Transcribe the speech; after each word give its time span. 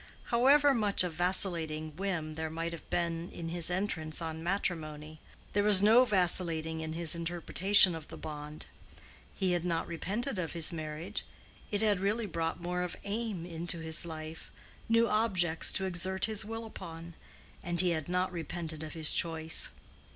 However 0.33 0.73
much 0.73 1.03
of 1.03 1.13
vacillating 1.13 1.95
whim 1.95 2.33
there 2.33 2.49
might 2.49 2.71
have 2.71 2.89
been 2.89 3.29
in 3.29 3.49
his 3.49 3.69
entrance 3.69 4.19
on 4.19 4.41
matrimony, 4.41 5.19
there 5.53 5.61
was 5.61 5.83
no 5.83 6.05
vacillating 6.05 6.79
in 6.81 6.93
his 6.93 7.13
interpretation 7.13 7.93
of 7.93 8.07
the 8.07 8.17
bond. 8.17 8.65
He 9.35 9.51
had 9.51 9.63
not 9.63 9.85
repented 9.85 10.39
of 10.39 10.53
his 10.53 10.73
marriage; 10.73 11.23
it 11.69 11.83
had 11.83 11.99
really 11.99 12.25
brought 12.25 12.59
more 12.59 12.81
of 12.81 12.95
aim 13.03 13.45
into 13.45 13.77
his 13.77 14.03
life, 14.03 14.49
new 14.89 15.07
objects 15.07 15.71
to 15.73 15.85
exert 15.85 16.25
his 16.25 16.43
will 16.43 16.65
upon; 16.65 17.13
and 17.61 17.79
he 17.79 17.91
had 17.91 18.09
not 18.09 18.31
repented 18.31 18.81
of 18.81 18.93
his 18.93 19.11
choice. 19.11 19.69